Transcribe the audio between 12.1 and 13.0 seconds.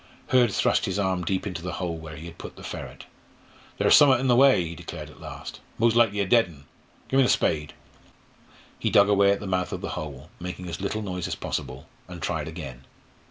tried again.